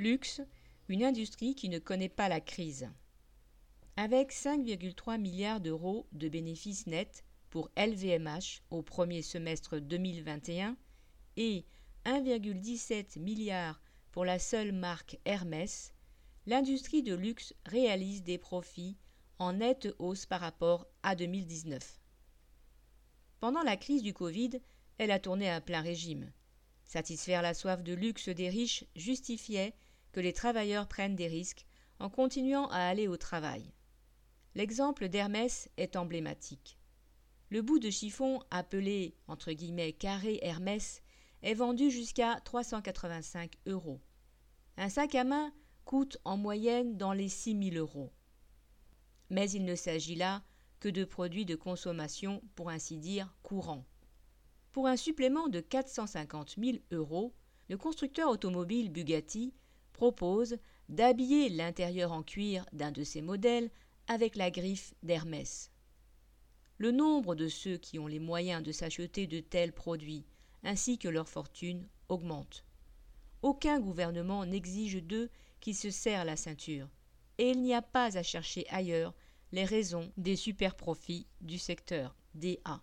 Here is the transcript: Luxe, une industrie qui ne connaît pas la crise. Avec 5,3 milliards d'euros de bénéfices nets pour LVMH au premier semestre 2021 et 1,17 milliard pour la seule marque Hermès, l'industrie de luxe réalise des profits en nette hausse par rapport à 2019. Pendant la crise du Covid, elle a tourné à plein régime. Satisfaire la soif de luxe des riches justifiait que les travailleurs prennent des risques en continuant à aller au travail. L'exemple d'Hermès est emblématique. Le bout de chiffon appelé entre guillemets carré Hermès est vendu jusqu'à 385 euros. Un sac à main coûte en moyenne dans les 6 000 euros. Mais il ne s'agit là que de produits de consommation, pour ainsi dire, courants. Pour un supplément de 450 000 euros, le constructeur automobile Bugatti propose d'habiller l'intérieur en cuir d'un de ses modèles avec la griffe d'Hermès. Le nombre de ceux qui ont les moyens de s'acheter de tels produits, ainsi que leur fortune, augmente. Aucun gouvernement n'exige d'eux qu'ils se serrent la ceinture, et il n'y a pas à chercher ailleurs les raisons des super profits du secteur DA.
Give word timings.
Luxe, 0.00 0.40
une 0.88 1.04
industrie 1.04 1.54
qui 1.54 1.68
ne 1.68 1.78
connaît 1.78 2.08
pas 2.08 2.30
la 2.30 2.40
crise. 2.40 2.88
Avec 3.96 4.32
5,3 4.32 5.20
milliards 5.20 5.60
d'euros 5.60 6.06
de 6.12 6.30
bénéfices 6.30 6.86
nets 6.86 7.22
pour 7.50 7.70
LVMH 7.76 8.62
au 8.70 8.80
premier 8.80 9.20
semestre 9.20 9.78
2021 9.78 10.78
et 11.36 11.66
1,17 12.06 13.18
milliard 13.18 13.82
pour 14.10 14.24
la 14.24 14.38
seule 14.38 14.72
marque 14.72 15.18
Hermès, 15.26 15.92
l'industrie 16.46 17.02
de 17.02 17.14
luxe 17.14 17.52
réalise 17.66 18.22
des 18.22 18.38
profits 18.38 18.96
en 19.38 19.52
nette 19.52 19.94
hausse 19.98 20.24
par 20.24 20.40
rapport 20.40 20.86
à 21.02 21.14
2019. 21.14 22.00
Pendant 23.38 23.62
la 23.62 23.76
crise 23.76 24.02
du 24.02 24.14
Covid, 24.14 24.62
elle 24.96 25.10
a 25.10 25.18
tourné 25.18 25.50
à 25.50 25.60
plein 25.60 25.82
régime. 25.82 26.32
Satisfaire 26.84 27.42
la 27.42 27.52
soif 27.52 27.82
de 27.82 27.92
luxe 27.92 28.30
des 28.30 28.48
riches 28.48 28.86
justifiait 28.96 29.74
que 30.12 30.20
les 30.20 30.32
travailleurs 30.32 30.88
prennent 30.88 31.16
des 31.16 31.28
risques 31.28 31.66
en 31.98 32.10
continuant 32.10 32.68
à 32.68 32.78
aller 32.78 33.08
au 33.08 33.16
travail. 33.16 33.72
L'exemple 34.54 35.08
d'Hermès 35.08 35.68
est 35.76 35.96
emblématique. 35.96 36.78
Le 37.50 37.62
bout 37.62 37.78
de 37.78 37.90
chiffon 37.90 38.42
appelé 38.50 39.16
entre 39.28 39.52
guillemets 39.52 39.92
carré 39.92 40.38
Hermès 40.42 41.02
est 41.42 41.54
vendu 41.54 41.90
jusqu'à 41.90 42.40
385 42.44 43.56
euros. 43.66 44.00
Un 44.76 44.88
sac 44.88 45.14
à 45.14 45.24
main 45.24 45.52
coûte 45.84 46.18
en 46.24 46.36
moyenne 46.36 46.96
dans 46.96 47.12
les 47.12 47.28
6 47.28 47.70
000 47.70 47.76
euros. 47.76 48.12
Mais 49.30 49.50
il 49.50 49.64
ne 49.64 49.74
s'agit 49.74 50.14
là 50.14 50.42
que 50.80 50.88
de 50.88 51.04
produits 51.04 51.44
de 51.44 51.54
consommation, 51.54 52.42
pour 52.54 52.70
ainsi 52.70 52.96
dire, 52.96 53.34
courants. 53.42 53.84
Pour 54.72 54.86
un 54.86 54.96
supplément 54.96 55.48
de 55.48 55.60
450 55.60 56.56
000 56.58 56.78
euros, 56.92 57.34
le 57.68 57.76
constructeur 57.76 58.30
automobile 58.30 58.90
Bugatti 58.90 59.52
propose 60.00 60.56
d'habiller 60.88 61.50
l'intérieur 61.50 62.12
en 62.12 62.22
cuir 62.22 62.64
d'un 62.72 62.90
de 62.90 63.04
ses 63.04 63.20
modèles 63.20 63.68
avec 64.06 64.34
la 64.34 64.50
griffe 64.50 64.94
d'Hermès. 65.02 65.70
Le 66.78 66.90
nombre 66.90 67.34
de 67.34 67.48
ceux 67.48 67.76
qui 67.76 67.98
ont 67.98 68.06
les 68.06 68.18
moyens 68.18 68.62
de 68.62 68.72
s'acheter 68.72 69.26
de 69.26 69.40
tels 69.40 69.74
produits, 69.74 70.24
ainsi 70.62 70.96
que 70.96 71.08
leur 71.08 71.28
fortune, 71.28 71.86
augmente. 72.08 72.64
Aucun 73.42 73.78
gouvernement 73.78 74.46
n'exige 74.46 75.02
d'eux 75.02 75.28
qu'ils 75.60 75.76
se 75.76 75.90
serrent 75.90 76.24
la 76.24 76.36
ceinture, 76.36 76.88
et 77.36 77.50
il 77.50 77.60
n'y 77.60 77.74
a 77.74 77.82
pas 77.82 78.16
à 78.16 78.22
chercher 78.22 78.66
ailleurs 78.70 79.12
les 79.52 79.66
raisons 79.66 80.10
des 80.16 80.34
super 80.34 80.76
profits 80.76 81.26
du 81.42 81.58
secteur 81.58 82.16
DA. 82.34 82.78